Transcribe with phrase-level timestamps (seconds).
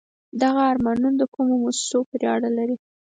[0.41, 2.75] دغه آرمانون د کومو موسسو پورې اړه لري؟